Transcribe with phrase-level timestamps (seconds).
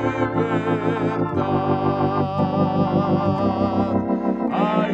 [4.52, 4.94] Hay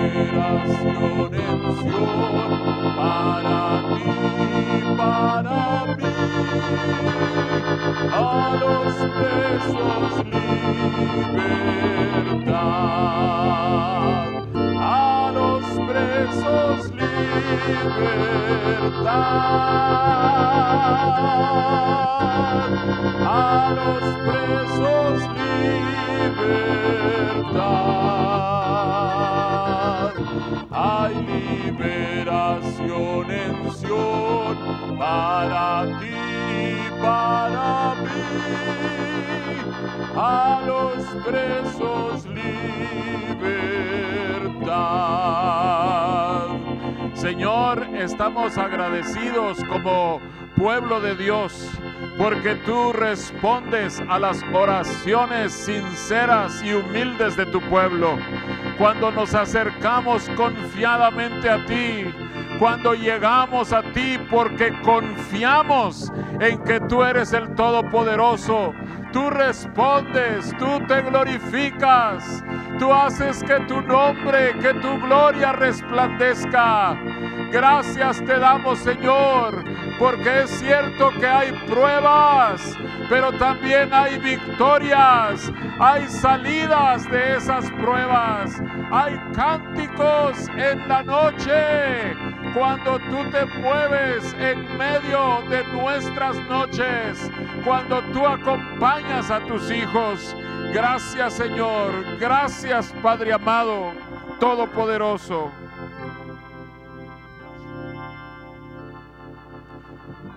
[0.00, 4.08] liberación en Sion para ti,
[4.96, 5.93] para mí,
[8.12, 10.24] a los presos
[12.44, 14.43] libertad,
[15.86, 17.74] presos libertad,
[23.26, 26.64] a los presos libertad.
[30.70, 34.56] Hay liberación en Sion
[34.98, 36.20] para ti,
[37.02, 38.24] para mí,
[40.16, 42.84] a los presos libertad.
[47.24, 50.20] Señor, estamos agradecidos como
[50.58, 51.70] pueblo de Dios
[52.18, 58.18] porque tú respondes a las oraciones sinceras y humildes de tu pueblo.
[58.76, 62.04] Cuando nos acercamos confiadamente a ti,
[62.58, 68.74] cuando llegamos a ti porque confiamos en que tú eres el Todopoderoso.
[69.14, 72.42] Tú respondes, tú te glorificas,
[72.80, 76.98] tú haces que tu nombre, que tu gloria resplandezca.
[77.52, 79.62] Gracias te damos, Señor,
[80.00, 82.76] porque es cierto que hay pruebas,
[83.08, 92.98] pero también hay victorias, hay salidas de esas pruebas, hay cánticos en la noche cuando
[93.00, 97.30] tú te mueves en medio de nuestras noches,
[97.64, 100.36] cuando tú acompañas a tus hijos.
[100.72, 103.92] Gracias Señor, gracias Padre amado,
[104.38, 105.50] todopoderoso.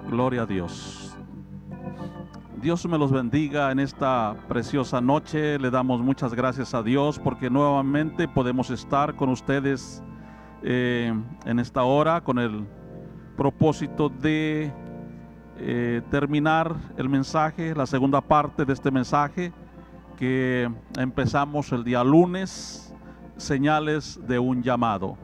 [0.09, 1.15] Gloria a Dios.
[2.61, 5.59] Dios me los bendiga en esta preciosa noche.
[5.59, 10.01] Le damos muchas gracias a Dios porque nuevamente podemos estar con ustedes
[10.63, 11.13] eh,
[11.45, 12.65] en esta hora con el
[13.35, 14.71] propósito de
[15.59, 19.53] eh, terminar el mensaje, la segunda parte de este mensaje
[20.17, 22.93] que empezamos el día lunes,
[23.37, 25.17] señales de un llamado.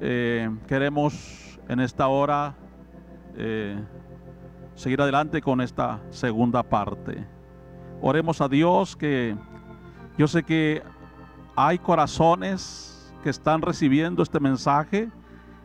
[0.00, 2.54] Eh, queremos en esta hora
[4.74, 7.26] seguir adelante con esta segunda parte.
[8.00, 9.36] Oremos a Dios que
[10.16, 10.82] yo sé que
[11.56, 12.93] hay corazones
[13.24, 15.08] que están recibiendo este mensaje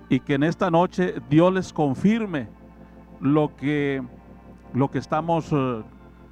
[0.08, 2.47] y que en esta noche Dios les confirme
[3.20, 4.02] lo que,
[4.74, 5.84] lo que estamos eh,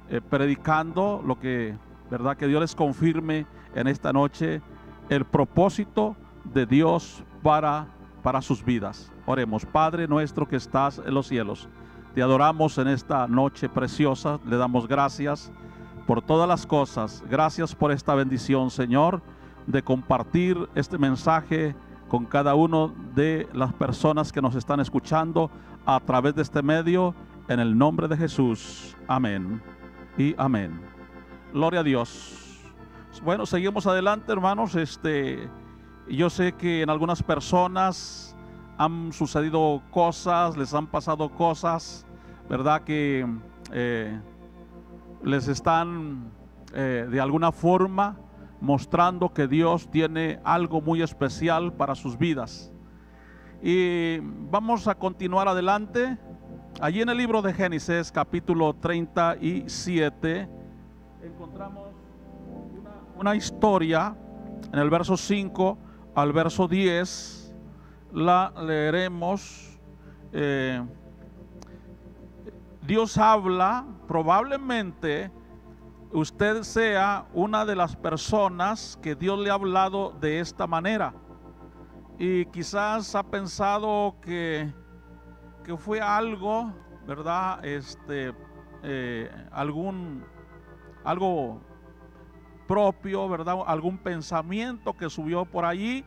[0.08, 1.76] eh, predicando, lo que,
[2.10, 2.34] ¿verdad?
[2.34, 3.44] Que Dios les confirme
[3.74, 4.62] en esta noche
[5.10, 7.88] el propósito de Dios para,
[8.22, 9.12] para sus vidas.
[9.26, 11.68] Oremos, Padre nuestro que estás en los cielos,
[12.14, 15.52] te adoramos en esta noche preciosa, le damos gracias
[16.06, 19.20] por todas las cosas, gracias por esta bendición, Señor
[19.68, 21.76] de compartir este mensaje
[22.08, 25.50] con cada uno de las personas que nos están escuchando
[25.84, 27.14] a través de este medio,
[27.48, 28.96] en el nombre de Jesús.
[29.06, 29.62] Amén
[30.16, 30.80] y amén.
[31.52, 32.62] Gloria a Dios.
[33.22, 34.74] Bueno, seguimos adelante, hermanos.
[34.74, 35.50] Este,
[36.08, 38.34] yo sé que en algunas personas
[38.78, 42.06] han sucedido cosas, les han pasado cosas,
[42.48, 42.84] ¿verdad?
[42.84, 43.26] Que
[43.70, 44.18] eh,
[45.22, 46.30] les están
[46.72, 48.16] eh, de alguna forma
[48.60, 52.72] mostrando que Dios tiene algo muy especial para sus vidas.
[53.62, 54.18] Y
[54.50, 56.18] vamos a continuar adelante.
[56.80, 60.48] Allí en el libro de Génesis capítulo 37
[61.22, 61.88] encontramos
[63.16, 64.16] una, historia
[64.72, 65.78] en el verso 5
[66.14, 67.54] al verso 10.
[68.12, 69.78] La leeremos.
[70.32, 70.82] Eh,
[72.86, 75.30] Dios habla probablemente
[76.12, 81.14] usted sea una de las personas que Dios le ha hablado de esta manera.
[82.18, 84.72] Y quizás ha pensado que,
[85.64, 86.72] que fue algo,
[87.06, 87.64] ¿verdad?
[87.64, 88.34] Este,
[88.82, 90.24] eh, algún,
[91.04, 91.60] algo
[92.66, 93.58] propio, ¿verdad?
[93.66, 96.04] Algún pensamiento que subió por allí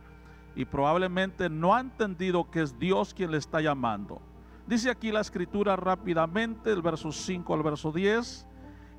[0.54, 4.20] y probablemente no ha entendido que es Dios quien le está llamando.
[4.66, 8.46] Dice aquí la escritura rápidamente, el verso 5 al verso 10.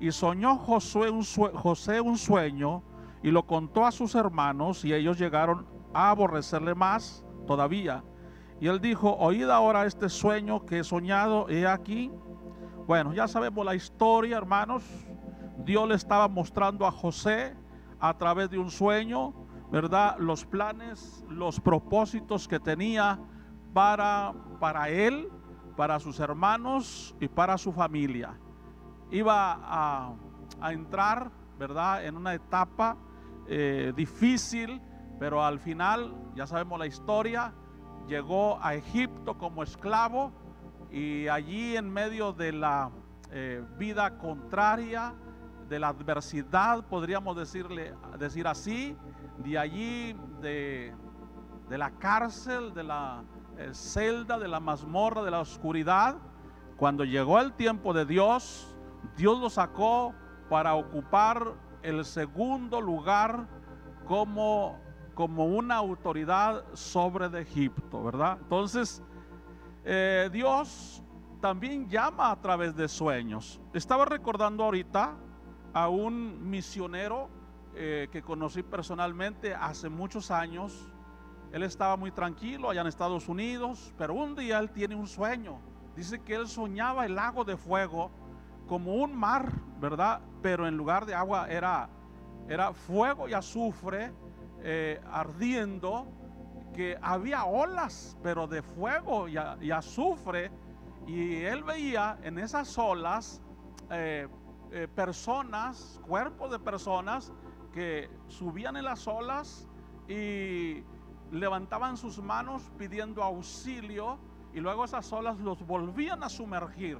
[0.00, 2.82] Y soñó Josué un José un sueño
[3.22, 8.04] y lo contó a sus hermanos y ellos llegaron a aborrecerle más todavía.
[8.60, 12.10] Y él dijo, oíd ahora este sueño que he soñado, he aquí.
[12.86, 14.84] Bueno, ya sabemos la historia, hermanos.
[15.64, 17.56] Dios le estaba mostrando a José
[17.98, 19.32] a través de un sueño
[19.74, 20.16] ¿verdad?
[20.20, 23.18] Los planes, los propósitos que tenía
[23.72, 25.28] para, para él,
[25.76, 28.38] para sus hermanos y para su familia.
[29.14, 32.04] Iba a, entrar, ¿verdad?
[32.04, 32.96] En una etapa
[33.46, 34.82] eh, difícil,
[35.20, 37.54] pero al final, ya sabemos la historia,
[38.08, 40.32] llegó a Egipto como esclavo
[40.90, 42.90] y allí en medio de la
[43.30, 45.14] eh, vida contraria,
[45.68, 48.96] de la adversidad, podríamos decirle, decir así,
[49.38, 50.92] de allí, de,
[51.68, 53.22] de la cárcel, de la
[53.58, 56.16] eh, celda, de la mazmorra, de la oscuridad,
[56.76, 58.73] cuando llegó el tiempo de Dios,
[59.16, 60.14] Dios lo sacó
[60.48, 63.46] para ocupar el segundo lugar
[64.06, 64.78] como,
[65.14, 68.38] como una autoridad sobre Egipto, ¿verdad?
[68.40, 69.02] Entonces,
[69.84, 71.02] eh, Dios
[71.40, 73.60] también llama a través de sueños.
[73.74, 75.14] Estaba recordando ahorita
[75.74, 77.28] a un misionero
[77.74, 80.90] eh, que conocí personalmente hace muchos años.
[81.52, 85.58] Él estaba muy tranquilo allá en Estados Unidos, pero un día él tiene un sueño.
[85.94, 88.10] Dice que él soñaba el lago de fuego
[88.66, 90.20] como un mar, ¿verdad?
[90.42, 91.88] Pero en lugar de agua era,
[92.48, 94.12] era fuego y azufre
[94.62, 96.06] eh, ardiendo,
[96.74, 100.50] que había olas, pero de fuego y, azufre.
[101.06, 103.42] Y él veía en esas olas
[103.90, 104.26] eh,
[104.72, 107.32] eh, personas, cuerpos de personas
[107.72, 109.68] que subían en las olas
[110.08, 110.82] y
[111.30, 114.18] levantaban sus manos pidiendo auxilio
[114.52, 116.98] y luego esas olas los volvían a sumergir.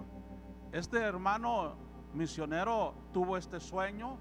[0.74, 1.76] Este hermano
[2.14, 4.18] misionero tuvo este sueño,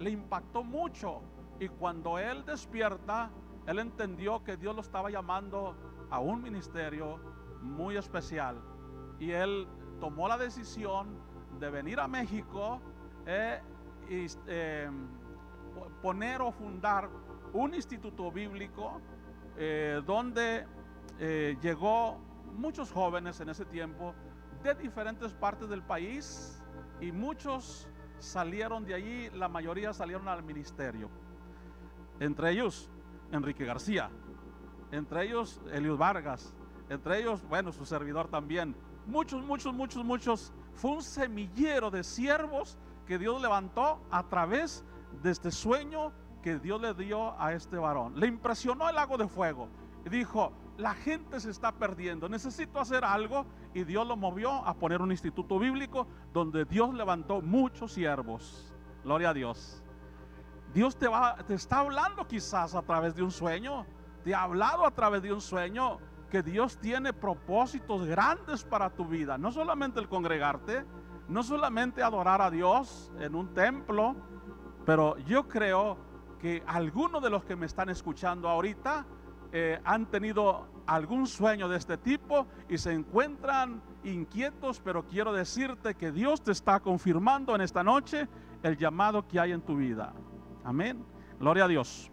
[0.00, 1.22] le impactó mucho
[1.60, 3.30] y cuando él despierta,
[3.68, 5.76] él entendió que Dios lo estaba llamando
[6.10, 7.20] a un ministerio
[7.60, 8.60] muy especial
[9.20, 9.68] y él
[10.00, 11.16] tomó la decisión
[11.60, 12.80] de venir a México
[13.24, 13.60] eh,
[14.10, 14.90] y eh,
[16.02, 17.08] poner o fundar
[17.52, 19.00] un instituto bíblico
[19.56, 20.66] eh, donde
[21.62, 22.18] llegó
[22.54, 24.12] muchos jóvenes en ese tiempo
[24.62, 26.62] de diferentes partes del país
[27.00, 27.88] y muchos
[28.18, 31.10] salieron de allí, la mayoría salieron al ministerio.
[32.20, 32.88] Entre ellos,
[33.32, 34.10] Enrique García,
[34.92, 36.54] entre ellos, Eliud Vargas,
[36.88, 38.76] entre ellos, bueno, su servidor también.
[39.06, 40.52] Muchos, muchos, muchos, muchos.
[40.74, 44.84] Fue un semillero de siervos que Dios levantó a través
[45.22, 46.12] de este sueño
[46.42, 48.18] que Dios le dio a este varón.
[48.18, 49.68] Le impresionó el lago de fuego
[50.04, 54.74] y dijo, la gente se está perdiendo, necesito hacer algo y Dios lo movió a
[54.74, 58.72] poner un instituto bíblico donde Dios levantó muchos siervos.
[59.04, 59.82] Gloria a Dios.
[60.72, 63.84] Dios te, va, te está hablando quizás a través de un sueño,
[64.24, 65.98] te ha hablado a través de un sueño
[66.30, 70.86] que Dios tiene propósitos grandes para tu vida, no solamente el congregarte,
[71.28, 74.16] no solamente adorar a Dios en un templo,
[74.86, 75.98] pero yo creo
[76.40, 79.04] que algunos de los que me están escuchando ahorita
[79.54, 85.94] eh, han tenido algún sueño de este tipo y se encuentran inquietos, pero quiero decirte
[85.94, 88.28] que Dios te está confirmando en esta noche
[88.62, 90.14] el llamado que hay en tu vida.
[90.64, 91.04] Amén.
[91.38, 92.10] Gloria a Dios.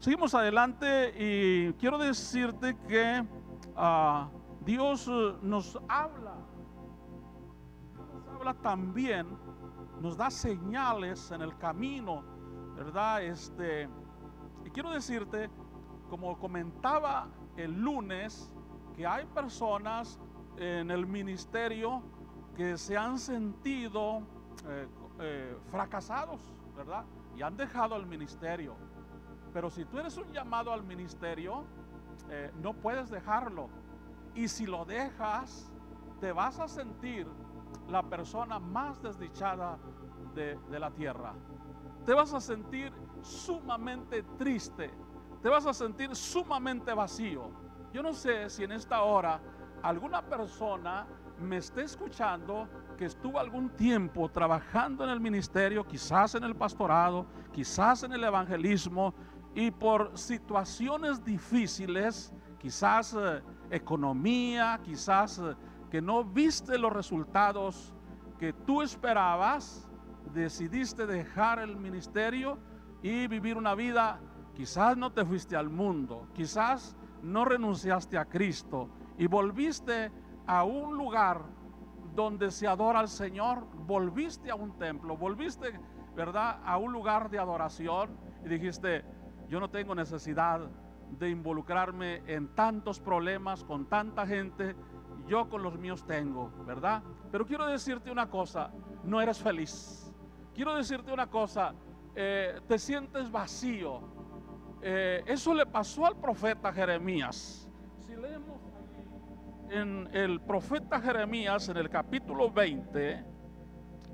[0.00, 3.24] Seguimos adelante y quiero decirte que
[3.74, 4.28] ah,
[4.60, 6.34] Dios eh, nos habla.
[7.94, 9.26] Nos habla también,
[10.00, 12.22] nos da señales en el camino,
[12.76, 13.22] ¿verdad?
[13.22, 13.88] Este,
[14.64, 15.48] y quiero decirte
[16.12, 18.52] como comentaba el lunes,
[18.94, 20.20] que hay personas
[20.58, 22.02] en el ministerio
[22.54, 24.20] que se han sentido
[24.68, 24.86] eh,
[25.20, 27.06] eh, fracasados, ¿verdad?
[27.34, 28.76] Y han dejado el ministerio.
[29.54, 31.64] Pero si tú eres un llamado al ministerio,
[32.28, 33.70] eh, no puedes dejarlo.
[34.34, 35.72] Y si lo dejas,
[36.20, 37.26] te vas a sentir
[37.88, 39.78] la persona más desdichada
[40.34, 41.32] de, de la tierra.
[42.04, 44.90] Te vas a sentir sumamente triste
[45.42, 47.50] te vas a sentir sumamente vacío.
[47.92, 49.40] Yo no sé si en esta hora
[49.82, 51.06] alguna persona
[51.40, 57.26] me esté escuchando que estuvo algún tiempo trabajando en el ministerio, quizás en el pastorado,
[57.52, 59.14] quizás en el evangelismo,
[59.54, 65.54] y por situaciones difíciles, quizás eh, economía, quizás eh,
[65.90, 67.92] que no viste los resultados
[68.38, 69.88] que tú esperabas,
[70.32, 72.58] decidiste dejar el ministerio
[73.02, 74.20] y vivir una vida
[74.54, 80.12] Quizás no te fuiste al mundo, quizás no renunciaste a Cristo y volviste
[80.46, 81.42] a un lugar
[82.14, 85.80] donde se adora al Señor, volviste a un templo, volviste,
[86.14, 88.10] ¿verdad?, a un lugar de adoración
[88.44, 89.04] y dijiste,
[89.48, 90.60] yo no tengo necesidad
[91.18, 94.76] de involucrarme en tantos problemas con tanta gente,
[95.26, 97.02] yo con los míos tengo, ¿verdad?
[97.30, 98.70] Pero quiero decirte una cosa,
[99.04, 100.12] no eres feliz.
[100.54, 101.74] Quiero decirte una cosa,
[102.14, 104.11] eh, te sientes vacío,
[104.84, 107.68] eh, eso le pasó al profeta Jeremías.
[108.04, 108.60] Si leemos
[109.70, 113.24] en el profeta Jeremías, en el capítulo 20,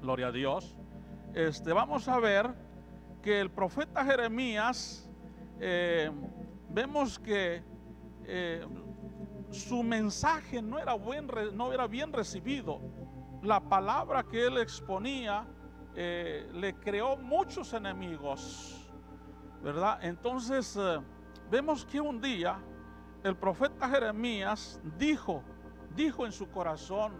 [0.02, 0.76] gloria a Dios,
[1.32, 2.54] este, vamos a ver
[3.22, 5.10] que el profeta Jeremías,
[5.58, 6.10] eh,
[6.68, 7.62] vemos que
[8.24, 8.66] eh,
[9.50, 12.82] su mensaje no era, buen, no era bien recibido.
[13.42, 15.46] La palabra que él exponía
[15.94, 18.87] le creó muchos enemigos,
[19.62, 19.98] ¿verdad?
[20.02, 20.78] Entonces
[21.50, 22.58] vemos que un día
[23.22, 25.42] el profeta Jeremías dijo,
[25.94, 27.12] dijo en su corazón,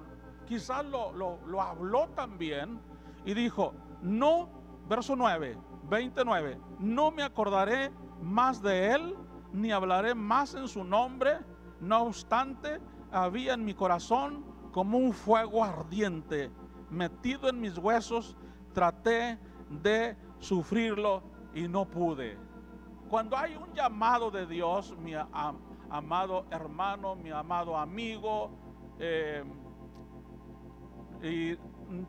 [0.47, 2.81] quizás lo, lo, habló también,
[3.25, 4.49] y dijo, no,
[4.89, 7.91] verso 9, 29, no me acordaré
[8.23, 9.15] más de él,
[9.53, 11.39] ni hablaré más en su nombre,
[11.81, 12.81] no obstante,
[13.11, 16.51] había en mi corazón como un fuego ardiente,
[16.91, 18.37] metido en mis huesos,
[18.73, 21.23] traté de sufrirlo
[21.59, 22.39] y no pude.
[23.09, 25.15] Cuando hay un llamado de Dios, mi
[25.91, 28.51] amado hermano, mi amado amigo,
[28.99, 29.43] eh,
[31.23, 31.59] y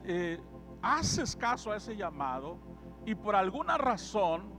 [0.03, 0.39] eh,
[0.81, 2.59] haces caso a ese llamado
[3.05, 4.53] y por alguna razón,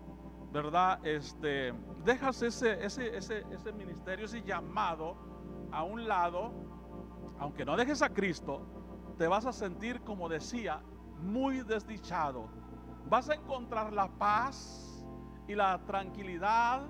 [0.51, 1.05] ¿verdad?
[1.07, 1.73] Este,
[2.05, 5.17] dejas ese, ese, ese, ese ministerio, ese llamado
[5.71, 6.53] a un lado,
[7.39, 8.67] aunque no dejes a Cristo,
[9.19, 10.83] te vas a sentir, como decía,
[11.21, 12.60] muy desdichado.
[13.11, 15.05] Vas a encontrar la paz
[15.49, 16.83] y la tranquilidad,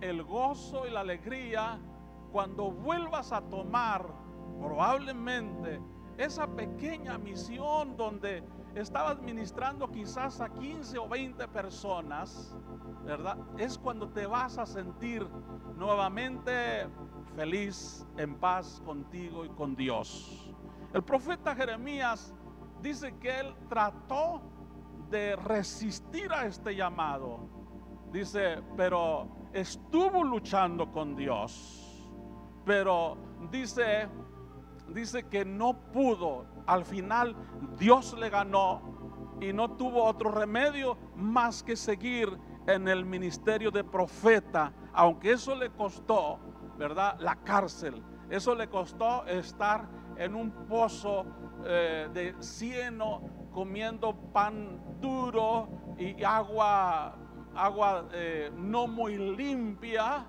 [0.00, 1.78] el gozo y la alegría
[2.32, 4.04] cuando vuelvas a tomar
[4.58, 5.80] probablemente
[6.18, 8.42] esa pequeña misión donde
[8.74, 12.56] estaba administrando quizás a 15 o 20 personas,
[13.04, 13.38] ¿verdad?
[13.56, 15.24] Es cuando te vas a sentir
[15.76, 16.88] nuevamente
[17.36, 20.52] feliz, en paz contigo y con Dios.
[20.92, 22.34] El profeta Jeremías
[22.82, 24.42] dice que él trató
[25.10, 27.40] de resistir a este llamado.
[28.12, 32.10] Dice, pero estuvo luchando con Dios.
[32.64, 33.16] Pero
[33.50, 34.08] dice,
[34.88, 36.46] dice que no pudo.
[36.66, 37.36] Al final
[37.78, 43.82] Dios le ganó y no tuvo otro remedio más que seguir en el ministerio de
[43.82, 46.38] profeta, aunque eso le costó,
[46.78, 47.16] ¿verdad?
[47.18, 48.02] La cárcel.
[48.28, 51.26] Eso le costó estar en un pozo
[51.64, 57.16] eh, de cieno comiendo pan duro y agua,
[57.54, 60.26] agua eh, no muy limpia.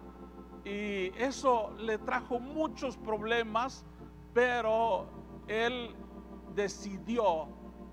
[0.63, 3.85] Y eso le trajo muchos problemas
[4.33, 5.07] pero
[5.47, 5.95] él
[6.53, 7.47] decidió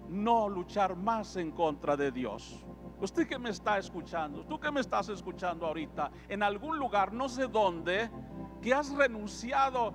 [0.09, 2.65] no luchar más en contra de Dios.
[3.01, 7.29] Usted que me está escuchando, tú que me estás escuchando ahorita, en algún lugar, no
[7.29, 8.11] sé dónde,
[8.61, 9.93] que has renunciado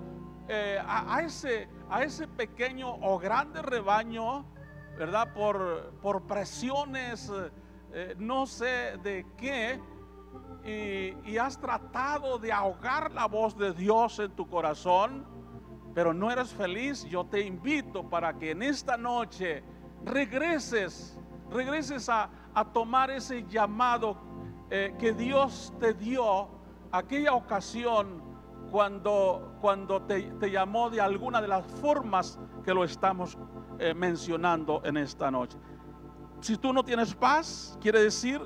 [0.48, 4.46] eh, a, ese, a ese pequeño o grande rebaño,
[4.96, 5.32] ¿verdad?
[5.32, 7.30] Por, por presiones,
[7.92, 9.80] eh, no sé de qué,
[10.64, 15.34] y, has tratado de ahogar la voz de Dios en tu corazón
[15.94, 19.62] pero no eres feliz, yo te invito para que en esta noche
[20.04, 21.18] regreses,
[21.50, 22.28] regreses a,
[22.72, 24.16] tomar ese llamado
[24.70, 26.48] eh, que Dios te dio
[26.92, 28.22] aquella ocasión
[28.70, 33.38] cuando, cuando te, llamó de alguna de las formas que lo estamos
[33.78, 35.58] eh, mencionando en esta noche.
[36.40, 38.40] Si tú no tienes paz, quiere decir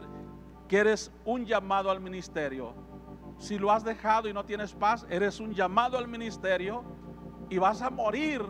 [0.68, 2.74] que eres un llamado al ministerio.
[3.38, 6.84] Si lo has dejado y no tienes paz, eres un llamado al ministerio
[7.48, 8.42] y vas a morir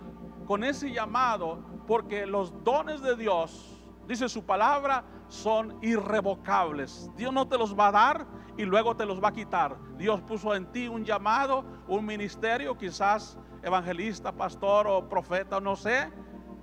[0.46, 7.10] con ese llamado porque los dones de Dios, dice su palabra, son irrevocables.
[7.16, 9.76] Dios no te los va a dar y luego te los va a quitar.
[9.96, 16.10] Dios puso en ti un llamado, un ministerio, quizás evangelista, pastor o profeta, no sé,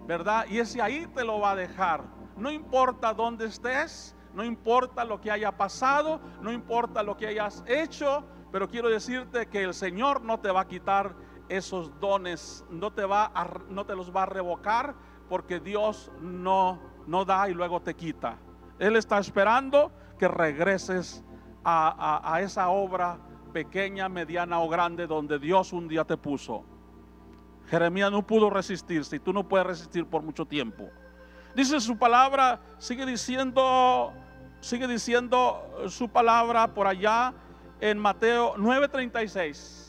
[0.05, 0.45] ¿verdad?
[0.49, 2.03] Y ese ahí te lo va a dejar.
[2.37, 7.63] No importa dónde estés, no importa lo que haya pasado, no importa lo que hayas
[7.67, 11.15] hecho, pero quiero decirte que el Señor no te va a quitar
[11.49, 13.31] esos dones, no te, va
[13.69, 14.95] no te los va a revocar
[15.29, 18.37] porque Dios no, no da y luego te quita.
[18.79, 21.23] Él está esperando que regreses
[21.63, 23.17] a, esa obra
[23.53, 26.65] pequeña, mediana o grande donde Dios un día te puso.
[27.67, 30.89] Jeremías no pudo resistirse y tú no puedes resistir por mucho tiempo.
[31.55, 34.11] Dice su palabra, sigue diciendo,
[34.59, 37.33] sigue diciendo su palabra por allá
[37.79, 39.85] en Mateo 9:36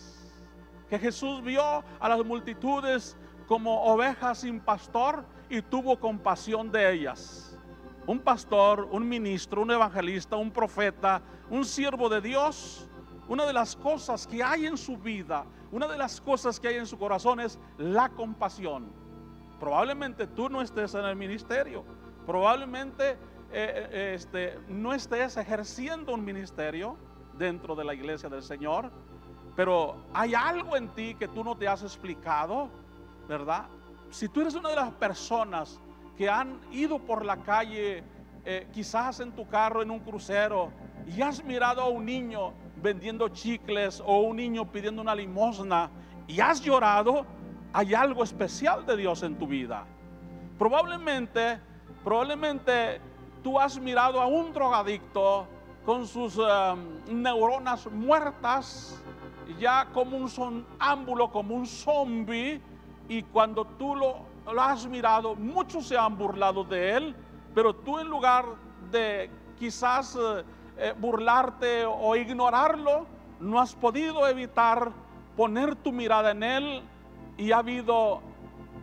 [0.88, 3.16] que Jesús vio a las multitudes
[3.49, 7.59] como ovejas sin pastor y tuvo compasión de ellas.
[8.06, 12.88] Un pastor, un ministro, un evangelista, un profeta, un siervo de Dios,
[13.28, 16.76] una de las cosas que hay en su vida, una de las cosas que hay
[16.76, 18.87] en su corazón es la compasión.
[19.58, 21.85] Probablemente tú no estés en el ministerio,
[22.26, 23.16] probablemente eh,
[23.52, 26.96] eh, este, no estés ejerciendo un ministerio,
[27.38, 28.90] dentro de la iglesia del Señor,
[29.54, 32.68] pero hay algo en ti que tú no te has explicado,
[33.28, 33.66] ¿verdad?
[34.11, 35.80] Si tú eres una de las personas
[36.16, 38.04] que han ido por la calle,
[38.44, 40.70] eh, quizás en tu carro, en un crucero,
[41.06, 42.52] y has mirado a un niño
[42.83, 45.90] vendiendo chicles o un niño pidiendo una limosna
[46.26, 47.25] y has llorado,
[47.73, 49.85] hay algo especial de Dios en tu vida.
[50.59, 51.61] Probablemente,
[52.04, 53.00] probablemente
[53.42, 55.47] tú has mirado a un drogadicto
[55.85, 59.00] con sus um, neuronas muertas,
[59.59, 62.61] ya como un sonámbulo, como un zombie,
[63.09, 67.16] y cuando tú lo, lo has mirado, muchos se han burlado de él,
[67.54, 68.47] pero tú en lugar
[68.90, 70.45] de quizás eh,
[70.78, 73.06] eh, burlarte o ignorarlo,
[73.40, 74.92] no has podido evitar
[75.37, 76.83] poner tu mirada en él
[77.37, 78.21] y ha habido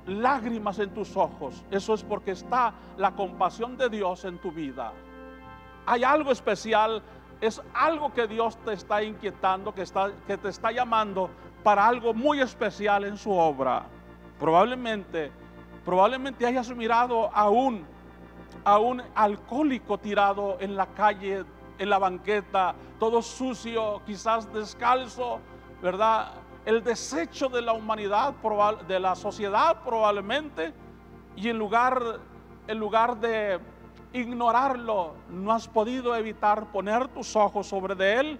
[0.05, 1.63] lágrimas en tus ojos.
[1.71, 4.91] Eso es porque está la compasión de Dios en tu vida.
[5.85, 7.01] Hay algo especial,
[7.41, 11.29] es algo que Dios te está inquietando, que, está, que te está llamando
[11.63, 13.85] para algo muy especial en su obra.
[14.39, 15.31] Probablemente,
[15.85, 17.85] probablemente hayas mirado a un,
[18.63, 21.43] a un alcohólico tirado en la calle,
[21.77, 25.39] en la banqueta, todo sucio, quizás descalzo,
[25.81, 26.33] ¿verdad?
[26.65, 28.33] El desecho de la humanidad,
[28.87, 30.73] de la sociedad probablemente,
[31.35, 32.19] y en lugar,
[32.67, 33.59] en lugar de
[34.13, 38.39] ignorarlo, no has podido evitar poner tus ojos sobre de él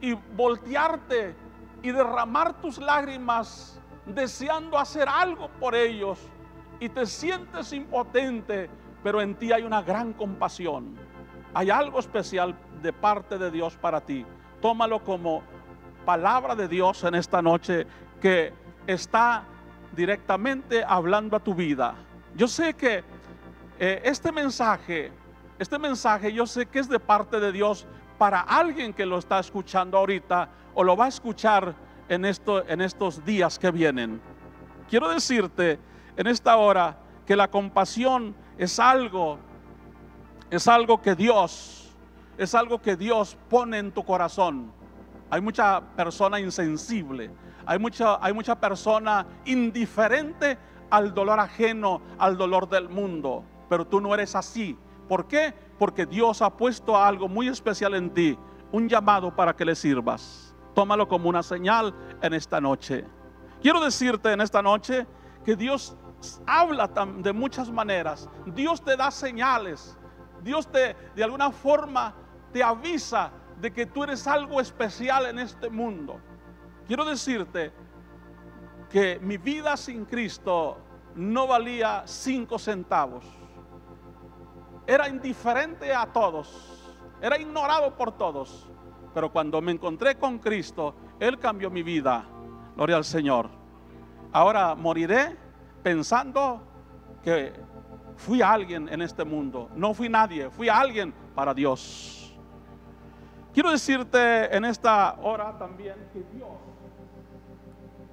[0.00, 1.34] y voltearte
[1.82, 6.18] y derramar tus lágrimas deseando hacer algo por ellos
[6.80, 8.68] y te sientes impotente,
[9.02, 10.96] pero en ti hay una gran compasión.
[11.54, 14.26] Hay algo especial de parte de Dios para ti.
[14.60, 15.42] Tómalo como
[16.04, 17.86] palabra de Dios en esta noche
[18.20, 18.52] que
[18.86, 19.44] está
[19.94, 21.94] directamente hablando a tu vida.
[22.34, 23.04] Yo sé que
[23.78, 25.12] eh, este mensaje,
[25.58, 27.86] este mensaje yo sé que es de parte de Dios
[28.18, 31.74] para alguien que lo está escuchando ahorita o lo va a escuchar
[32.08, 34.20] en, esto, en estos días que vienen.
[34.88, 35.78] Quiero decirte
[36.16, 39.38] en esta hora que la compasión es algo,
[40.54, 41.92] es algo que Dios,
[42.38, 44.72] es algo que Dios pone en tu corazón.
[45.30, 47.30] Hay mucha persona insensible,
[47.66, 50.56] hay mucha, hay mucha persona indiferente
[50.90, 54.78] al dolor ajeno, al dolor del mundo, pero tú no eres así.
[55.08, 55.52] ¿Por qué?
[55.78, 58.38] Porque Dios ha puesto algo muy especial en ti,
[58.70, 60.54] un llamado para que le sirvas.
[60.72, 63.04] Tómalo como una señal en esta noche.
[63.60, 65.06] Quiero decirte en esta noche
[65.44, 65.96] que Dios
[66.46, 66.88] habla
[67.18, 68.28] de muchas maneras.
[68.46, 69.98] Dios te da señales.
[70.44, 72.14] Dios te de alguna forma
[72.52, 76.20] te avisa de que tú eres algo especial en este mundo.
[76.86, 77.72] Quiero decirte
[78.90, 80.78] que mi vida sin Cristo
[81.16, 83.24] no valía cinco centavos.
[84.86, 86.94] Era indiferente a todos.
[87.20, 88.68] Era ignorado por todos.
[89.14, 92.26] Pero cuando me encontré con Cristo, Él cambió mi vida.
[92.76, 93.48] Gloria al Señor.
[94.32, 95.36] Ahora moriré
[95.82, 96.60] pensando
[97.22, 97.52] que
[98.16, 99.68] fui alguien en este mundo.
[99.74, 102.34] No fui nadie, fui alguien para Dios.
[103.52, 106.24] Quiero decirte en esta hora también que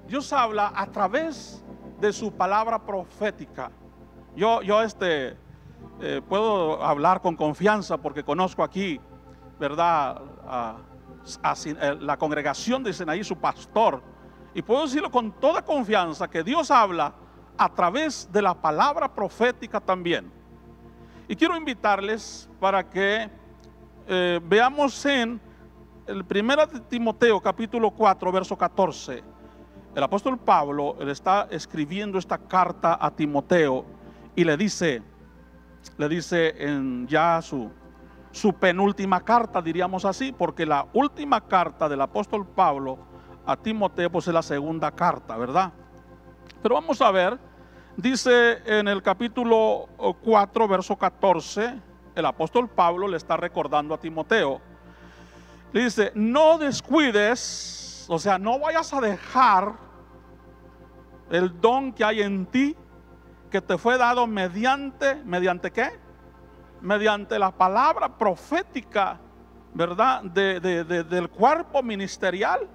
[0.06, 1.64] Dios, habla a través
[2.00, 3.70] de su palabra profética.
[4.36, 5.36] Yo, yo este,
[6.00, 9.00] eh, puedo hablar con confianza porque conozco aquí,
[9.58, 10.22] ¿verdad?
[11.44, 14.02] Eh, la congregación de Sinaí, su pastor.
[14.54, 17.14] Y puedo decirlo con toda confianza que Dios habla
[17.64, 20.30] a través de la palabra profética también.
[21.28, 23.30] Y quiero invitarles para que
[24.06, 25.40] eh, veamos en
[26.06, 29.22] el 1 de Timoteo capítulo 4, verso 14.
[29.94, 33.84] El apóstol Pablo le está escribiendo esta carta a Timoteo
[34.34, 35.02] y le dice,
[35.98, 37.70] le dice en ya su
[38.32, 42.98] su penúltima carta, diríamos así, porque la última carta del apóstol Pablo
[43.44, 45.72] a Timoteo pues, es la segunda carta, ¿verdad?
[46.62, 47.38] Pero vamos a ver,
[47.96, 49.88] dice en el capítulo
[50.22, 51.80] 4, verso 14,
[52.14, 54.60] el apóstol Pablo le está recordando a Timoteo.
[55.72, 59.72] Le dice, no descuides, o sea, no vayas a dejar
[61.30, 62.76] el don que hay en ti,
[63.50, 66.02] que te fue dado mediante, mediante qué?
[66.82, 69.18] mediante la palabra profética,
[69.72, 70.22] ¿verdad?
[70.24, 72.68] del cuerpo ministerial,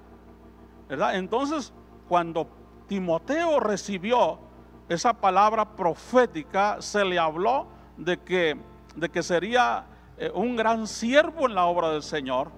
[0.88, 1.16] ¿verdad?
[1.16, 1.72] Entonces,
[2.08, 2.48] cuando
[2.88, 4.40] Timoteo recibió
[4.88, 8.58] esa palabra profética, se le habló de que,
[8.94, 12.50] de que sería eh, un gran siervo en la obra del Señor.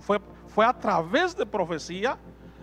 [0.00, 2.18] Fue, fue a través de profecía,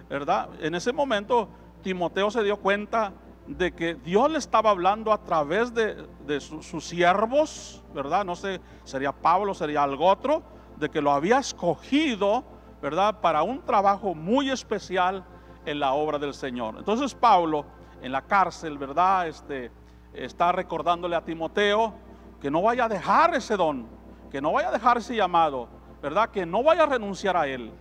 [0.10, 0.50] ¿verdad?
[0.60, 1.50] En ese momento
[1.82, 3.14] Timoteo se dio cuenta
[3.48, 6.06] de que Dios le estaba hablando a través de,
[6.40, 8.26] sus siervos, ¿verdad?
[8.26, 10.44] No sé, sería Pablo, sería algo otro,
[10.76, 12.44] de que lo había escogido
[12.82, 13.20] ¿verdad?
[13.20, 15.24] Para un trabajo muy especial
[15.66, 16.76] en la obra del Señor.
[16.78, 17.66] Entonces Pablo
[18.02, 19.28] en la cárcel, ¿verdad?
[19.28, 19.72] Este,
[20.14, 21.94] está recordándole a Timoteo
[22.42, 23.88] que no vaya a dejar ese don,
[24.30, 25.68] que no vaya a dejar ese llamado,
[26.02, 26.30] ¿verdad?
[26.30, 27.72] Que no vaya a renunciar a él.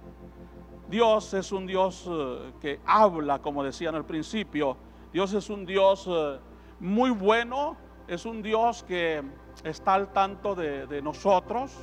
[0.88, 4.76] Dios es un Dios eh, que habla, como decía en el principio.
[5.12, 6.38] Dios es un Dios eh,
[6.80, 7.76] muy bueno,
[8.06, 9.22] es un Dios que
[9.64, 11.74] está al tanto de nosotros.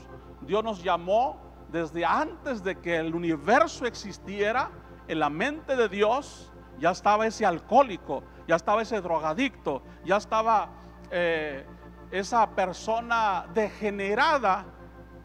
[0.42, 1.38] Dios nos llamó
[1.70, 4.70] desde antes de que el universo existiera
[5.08, 10.70] en la mente de Dios ya estaba ese alcohólico, ya estaba ese drogadicto, ya estaba
[11.12, 11.66] eh,
[12.12, 14.66] esa persona degenerada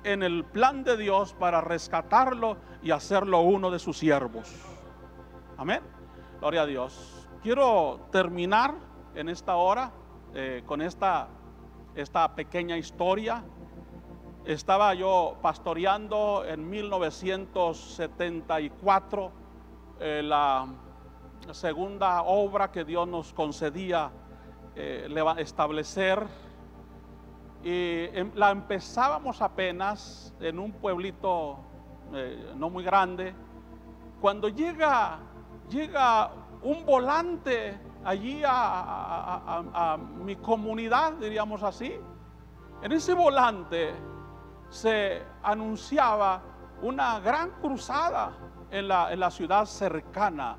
[0.04, 4.50] en el plan de Dios para rescatarlo y hacerlo uno de sus siervos.
[5.56, 5.80] Amén.
[6.40, 7.28] Gloria a Dios.
[7.42, 8.74] Quiero terminar
[9.14, 9.92] en esta hora
[10.34, 11.28] eh, con esta,
[11.94, 13.44] esta pequeña historia.
[14.44, 19.32] Estaba yo pastoreando en 1974
[20.00, 20.66] eh, la
[21.52, 24.10] segunda obra que Dios nos concedía
[24.74, 26.26] eh, establecer.
[27.62, 31.58] Y em, la empezábamos apenas en un pueblito
[32.12, 33.34] eh, no muy grande.
[34.20, 35.18] Cuando llega,
[35.68, 36.30] llega
[36.62, 41.94] un volante allí a, mi comunidad, diríamos así,
[42.82, 43.92] en ese volante
[44.68, 46.42] se anunciaba
[46.82, 48.32] una gran cruzada
[48.70, 50.56] en la, en la ciudad cercana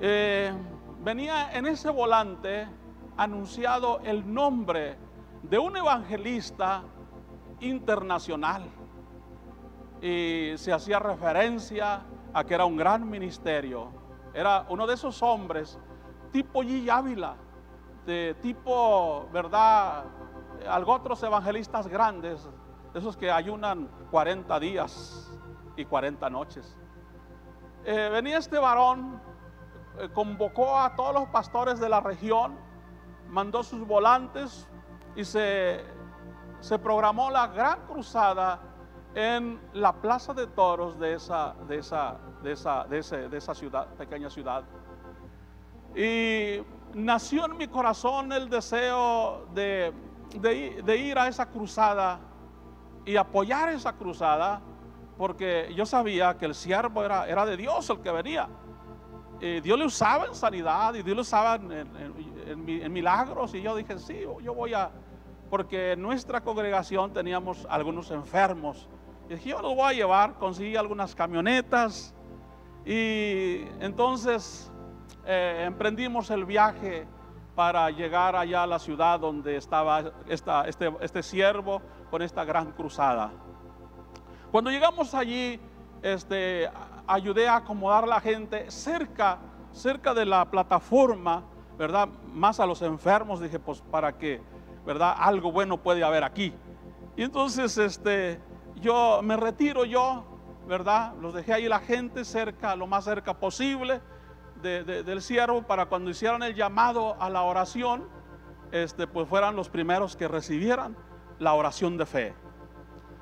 [0.00, 0.52] eh,
[1.00, 2.66] venía en ese volante
[3.16, 4.96] anunciado el nombre
[5.42, 6.82] de un evangelista
[7.60, 8.64] internacional.
[10.00, 12.02] Y se hacía referencia
[12.32, 13.88] a que era un gran ministerio.
[14.34, 15.78] Era uno de esos hombres
[16.32, 16.90] tipo G.
[16.90, 17.36] Ávila,
[18.04, 20.04] de tipo, ¿verdad?
[20.68, 22.48] Algo otros evangelistas grandes,
[22.92, 25.32] esos que ayunan 40 días
[25.76, 26.76] y 40 noches.
[27.84, 29.20] Eh, venía este varón
[30.12, 32.56] convocó a todos los pastores de la región,
[33.28, 34.68] mandó sus volantes
[35.16, 35.84] y se,
[36.60, 38.60] se programó la gran cruzada
[39.14, 44.28] en la plaza de toros de esa, de esa, de esa, de esa ciudad, pequeña
[44.28, 44.64] ciudad.
[45.94, 46.60] Y
[46.94, 49.92] nació en mi corazón el deseo de,
[50.40, 52.18] de, ir a esa cruzada
[53.04, 54.60] y apoyar esa cruzada,
[55.16, 58.48] porque yo sabía que el siervo era, era de Dios el que venía.
[59.40, 63.54] Eh, Dios le usaba en sanidad y Dios le usaba en, milagros.
[63.54, 64.90] Y yo dije, sí, yo voy a,
[65.50, 68.88] porque en nuestra congregación teníamos algunos enfermos.
[69.28, 72.14] Y dije, yo los voy a llevar, conseguí algunas camionetas.
[72.84, 74.70] Y entonces
[75.26, 77.06] eh, emprendimos el viaje
[77.54, 82.72] para llegar allá a la ciudad donde estaba esta, este, este siervo con esta gran
[82.72, 83.32] cruzada.
[84.50, 85.58] Cuando llegamos allí,
[86.02, 86.68] este,
[87.06, 89.38] ayudé a acomodar la gente cerca,
[89.72, 91.44] cerca de la plataforma,
[91.78, 92.08] ¿verdad?
[92.32, 94.40] Más a los enfermos, dije, pues para que,
[94.86, 95.14] ¿verdad?
[95.18, 96.54] Algo bueno puede haber aquí.
[97.16, 98.40] Y entonces, este,
[98.80, 100.24] yo me retiro yo,
[100.66, 101.14] ¿verdad?
[101.20, 104.00] Los dejé ahí la gente cerca, lo más cerca posible
[104.62, 108.08] del siervo para cuando hicieran el llamado a la oración,
[108.72, 110.96] este, pues fueran los primeros que recibieran
[111.38, 112.34] la oración de fe.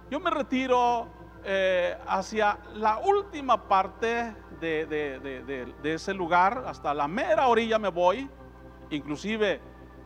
[0.09, 1.09] Yo me retiro
[1.45, 8.29] eh, hacia la última parte de, ese lugar, hasta la mera orilla me voy.
[8.91, 9.61] Inclusive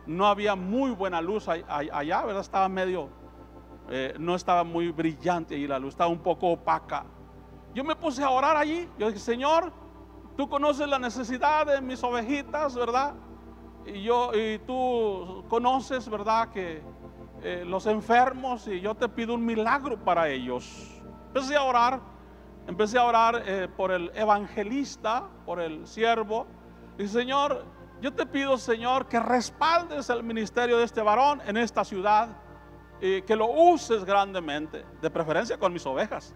[0.07, 2.41] no había muy buena luz allá, ¿verdad?
[2.41, 3.09] Estaba medio,
[3.89, 7.05] eh, no estaba muy brillante allí la luz, estaba un poco opaca.
[7.73, 8.89] Yo me puse a orar allí.
[8.97, 9.71] Yo dije, Señor,
[10.35, 13.13] tú conoces la necesidad de mis ovejitas, ¿verdad?
[13.85, 16.49] Y yo y tú conoces, ¿verdad?
[16.49, 16.81] Que
[17.43, 20.96] eh, los enfermos y yo te pido un milagro para ellos.
[21.37, 21.99] Empecé a orar,
[22.65, 26.47] empecé a orar eh, por el evangelista, por el siervo.
[26.97, 27.63] Y Señor,
[28.01, 32.29] yo te pido, Señor, que respaldes el ministerio de este varón en esta ciudad
[32.99, 36.33] y que lo uses grandemente, de preferencia con mis ovejas.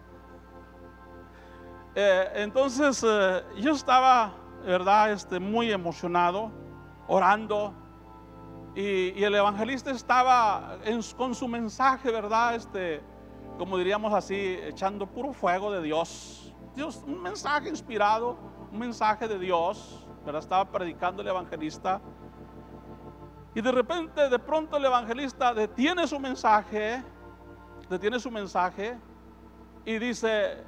[1.96, 6.52] Eh, entonces eh, yo estaba, verdad, este, muy emocionado,
[7.08, 7.74] orando,
[8.76, 10.78] y el evangelista estaba
[11.18, 13.02] con su mensaje, verdad, este,
[13.62, 16.52] como diríamos así, echando puro fuego de Dios.
[16.74, 18.36] Dios, un mensaje inspirado,
[18.72, 20.42] un mensaje de Dios, ¿verdad?
[20.42, 22.02] Estaba predicando el evangelista.
[23.54, 27.04] Y de repente, de pronto el evangelista detiene su mensaje,
[27.88, 28.98] detiene su mensaje
[29.86, 30.64] y dice,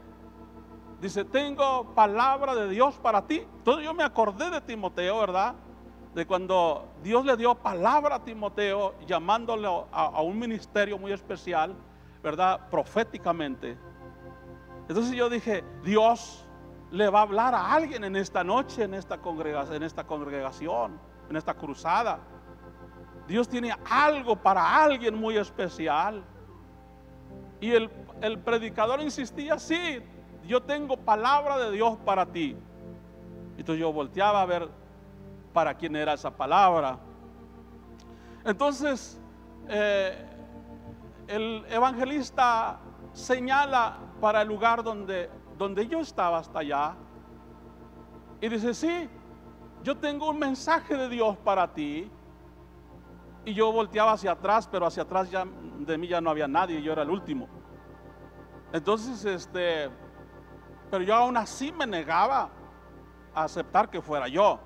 [1.01, 3.39] dice, tengo palabra de Dios para ti.
[3.57, 5.55] Entonces yo me acordé de Timoteo, ¿verdad?
[6.13, 11.75] De cuando Dios le dio palabra a Timoteo, llamándolo a un ministerio muy especial.
[12.23, 12.69] ¿Verdad?
[12.69, 13.77] Proféticamente.
[14.87, 16.47] Entonces yo dije, Dios
[16.89, 20.99] le va a hablar a alguien en esta noche, en esta congregación, en esta, congregación,
[21.29, 22.19] en esta cruzada.
[23.27, 26.23] Dios tiene algo para alguien muy especial.
[27.59, 27.89] Y el,
[28.21, 30.01] el predicador insistía, sí,
[30.45, 32.55] yo tengo palabra de Dios para ti.
[33.57, 34.69] Entonces yo volteaba a ver
[35.53, 36.99] para quién era esa palabra.
[38.45, 39.19] Entonces,
[39.69, 40.32] eh,
[41.27, 42.79] el evangelista
[43.13, 46.95] señala para el lugar donde, donde yo estaba hasta allá.
[48.41, 49.09] Y dice, sí,
[49.83, 52.09] yo tengo un mensaje de Dios para ti.
[53.45, 56.81] Y yo volteaba hacia atrás, pero hacia atrás ya de mí ya no había nadie,
[56.81, 57.47] yo era el último.
[58.71, 59.89] Entonces, este,
[60.89, 62.49] pero yo aún así me negaba
[63.35, 64.59] a aceptar que fuera yo.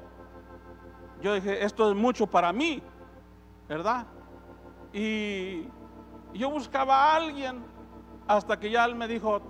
[1.22, 2.84] Yo dije, esto es mucho para mí,
[3.68, 4.06] ¿verdad?
[4.94, 5.68] Y
[6.38, 7.64] yo buscaba a alguien
[8.28, 9.42] hasta que ya él me dijo,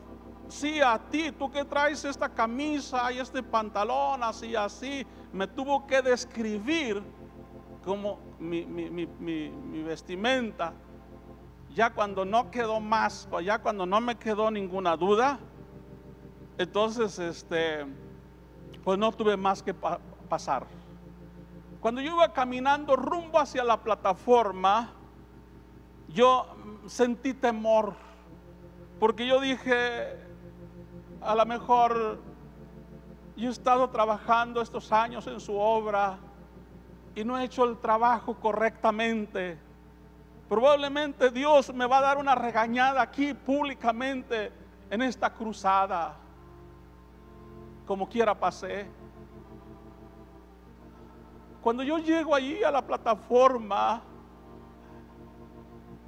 [0.48, 5.86] sí, a ti, tú que traes esta camisa y este pantalón, así, así, me tuvo
[5.88, 7.02] que describir
[7.84, 10.74] como mi, mi vestimenta.
[11.74, 15.40] Ya cuando no quedó más, ya cuando no me quedó ninguna duda,
[16.58, 17.86] entonces, este,
[18.84, 20.66] pues no tuve más que pasar.
[21.80, 24.92] Cuando yo iba caminando rumbo hacia la plataforma,
[26.08, 26.48] yo
[26.88, 27.94] sentí temor,
[29.00, 30.18] porque yo dije,
[31.22, 32.20] a lo mejor
[33.36, 36.18] yo he estado trabajando estos años en su obra
[37.16, 39.60] y no he hecho el trabajo correctamente.
[40.48, 44.52] Probablemente Dios me va a dar una regañada aquí públicamente
[44.90, 46.16] en esta cruzada.
[47.86, 48.88] Como quiera pasé.
[51.62, 54.02] Cuando yo llego allí a la plataforma,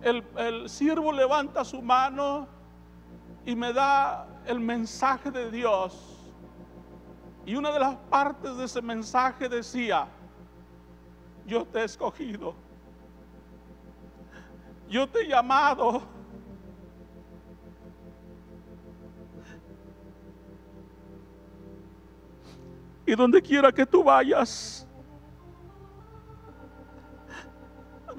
[0.02, 2.48] el, el siervo levanta su mano
[3.46, 6.16] y me da el mensaje de Dios.
[7.46, 10.08] Y una de las partes de ese mensaje decía,
[11.46, 12.54] yo te he escogido,
[14.88, 16.04] yo te he llamado.
[23.06, 24.79] Y donde quiera que tú vayas,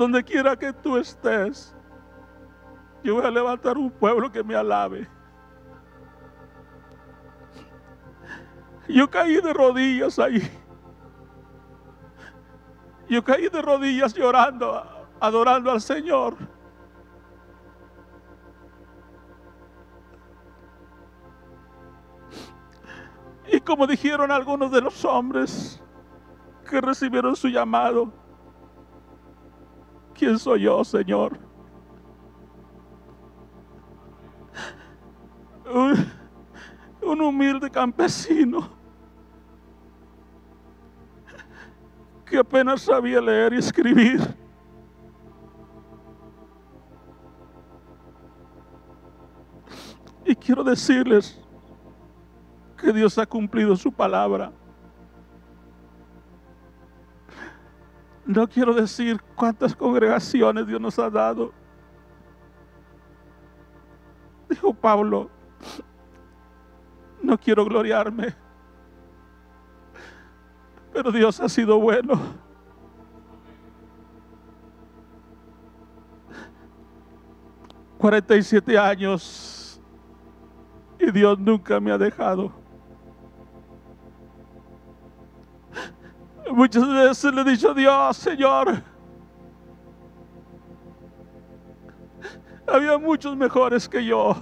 [0.00, 1.76] donde quiera que tú estés,
[3.04, 5.06] yo voy a levantar un pueblo que me alabe.
[8.88, 10.40] Yo caí de rodillas ahí.
[13.10, 14.82] Yo caí de rodillas llorando,
[15.20, 16.34] adorando al Señor.
[23.52, 25.82] Y como dijeron algunos de los hombres
[26.70, 28.19] que recibieron su llamado,
[30.20, 31.38] ¿quién soy yo, Señor?
[37.02, 38.68] Un, humilde campesino
[42.26, 44.20] que apenas sabía leer y escribir.
[50.26, 51.40] Y quiero decirles
[52.76, 54.52] que Dios ha cumplido su palabra.
[58.30, 61.52] No quiero decir cuántas congregaciones Dios nos ha dado.
[64.48, 65.28] Dijo Pablo,
[67.20, 68.36] no quiero gloriarme.
[70.92, 72.20] Pero Dios ha sido bueno.
[77.98, 79.82] Cuarenta y siete años
[81.00, 82.59] y Dios nunca me ha dejado.
[86.52, 88.82] Muchas veces le he dicho a Dios, Señor,
[92.66, 94.34] había muchos mejores que yo.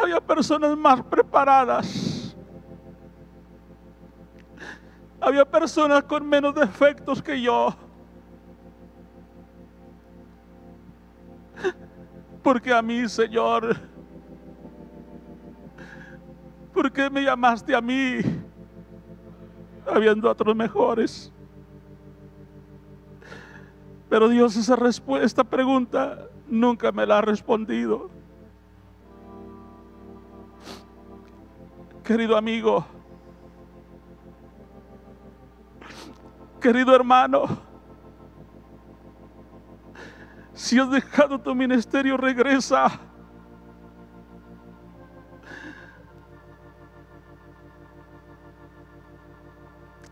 [0.00, 2.36] Había personas más preparadas.
[5.20, 7.74] Había personas con menos defectos que yo.
[12.44, 13.76] Porque a mí, Señor,
[16.72, 18.20] ¿por qué me llamaste a mí
[19.86, 21.32] habiendo otros mejores?
[24.08, 24.76] Pero Dios esa
[25.22, 28.10] esta pregunta nunca me la ha respondido.
[32.02, 32.84] Querido amigo,
[36.60, 37.46] Querido hermano,
[40.52, 43.00] si has dejado tu ministerio, regresa.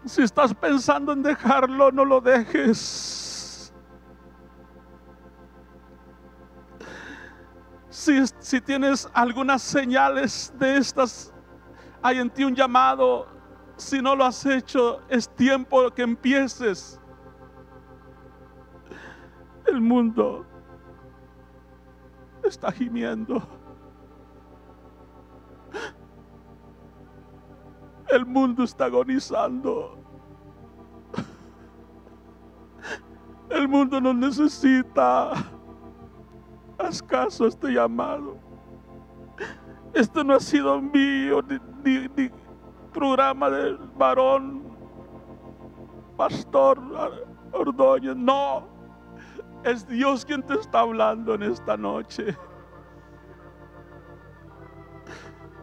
[0.08, 3.74] Si estás pensando en dejarlo, no lo dejes.
[7.90, 11.34] Si, tienes algunas señales de estas,
[12.00, 13.26] hay en ti un llamado.
[13.76, 16.98] Si no lo has hecho, es tiempo que empieces.
[19.66, 20.46] El mundo
[22.44, 23.46] está gimiendo.
[28.08, 29.97] El mundo está agonizando.
[33.58, 35.32] El mundo nos necesita.
[36.78, 38.38] Haz caso a este llamado.
[39.92, 41.42] Esto no ha sido mío
[41.82, 42.30] ni, ni
[42.92, 44.62] programa del varón,
[46.16, 46.80] pastor
[47.50, 48.14] Ordóñez.
[48.14, 48.68] No,
[49.64, 52.36] es Dios quien te está hablando en esta noche.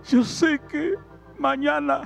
[0.03, 0.95] Yo sé que
[1.39, 2.01] mañana,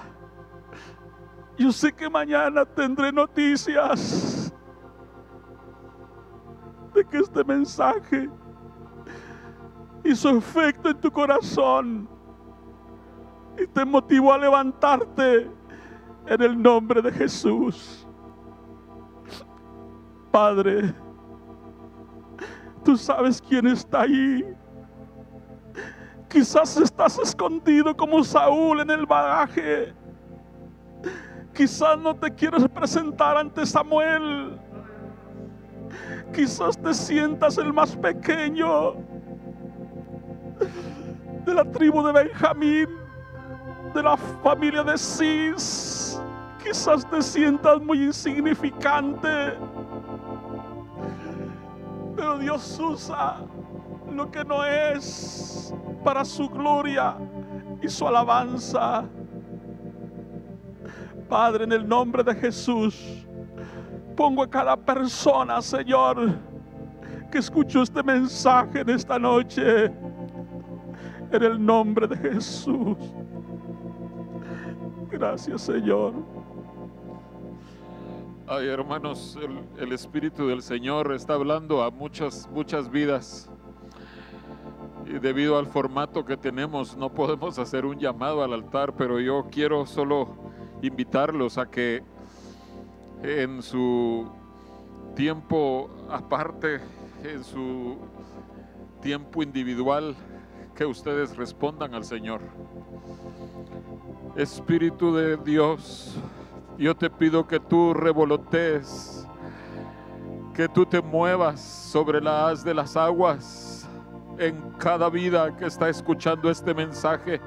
[1.58, 4.29] yo sé que mañana tendré noticias
[7.06, 8.30] que este mensaje
[10.04, 12.08] hizo efecto en tu corazón
[13.58, 15.50] y te motivó a levantarte
[16.26, 18.08] en el nombre de Jesús.
[20.32, 20.94] Padre,
[22.84, 24.46] tú sabes quién está ahí.
[26.30, 29.94] Quizás estás escondido como Saúl en el bagaje.
[31.54, 34.60] Quizás no te quieres presentar ante Samuel.
[36.34, 38.94] Quizás te sientas el más pequeño
[41.46, 42.88] de la tribu de Benjamín,
[43.94, 46.22] de la familia de Cis.
[46.64, 49.58] Quizás te sientas muy insignificante.
[52.16, 53.38] Pero Dios usa
[54.14, 57.16] lo que no es para su gloria
[57.82, 59.06] y su alabanza.
[61.28, 63.26] Padre, en el nombre de Jesús,
[64.20, 66.34] pongo a cada persona, Señor,
[67.32, 69.86] que escuchó este mensaje en esta noche,
[71.32, 72.98] en el nombre de Jesús.
[75.10, 76.16] Gracias, Señor.
[78.46, 83.50] Ay, hermanos, el, el Espíritu del Señor está hablando a muchas, muchas vidas.
[85.06, 89.46] Y debido al formato que tenemos, no podemos hacer un llamado al altar, pero yo
[89.50, 90.36] quiero solo
[90.82, 92.04] invitarlos a que
[93.24, 94.28] en su
[95.16, 96.80] tiempo aparte,
[97.24, 97.98] en su
[99.02, 100.16] tiempo individual,
[100.76, 102.42] que ustedes respondan al Señor.
[104.36, 106.16] Espíritu de Dios,
[106.78, 109.28] yo te pido que tú revolotees,
[110.54, 113.90] que tú te muevas sobre la haz de las aguas
[114.38, 117.42] en cada vida que está escuchando este mensaje.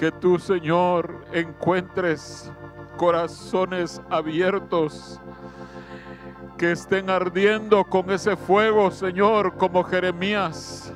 [0.00, 2.50] Que tú, Señor, encuentres
[2.96, 5.20] corazones abiertos
[6.56, 10.90] que estén ardiendo con ese fuego, Señor, como Jeremías.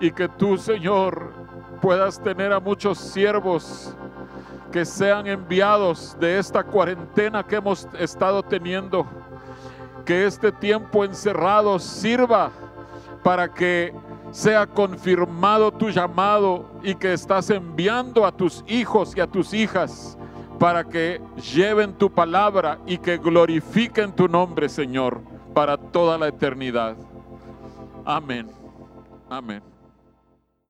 [0.00, 1.32] Y que tú, Señor,
[1.80, 3.94] puedas tener a muchos siervos
[4.72, 9.06] que sean enviados de esta cuarentena que hemos estado teniendo.
[10.04, 12.50] Que este tiempo encerrado sirva
[13.22, 13.94] para que
[14.30, 20.16] sea confirmado tu llamado y que estás enviando a tus hijos y a tus hijas
[20.58, 21.20] para que
[21.54, 25.20] lleven tu palabra y que glorifiquen tu nombre, Señor,
[25.54, 26.96] para toda la eternidad.
[28.04, 28.48] Amén.
[29.28, 29.69] Amén.